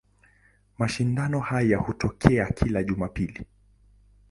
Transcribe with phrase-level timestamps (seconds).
[0.77, 3.45] Mashindano hayo hutokea kila Jumapili.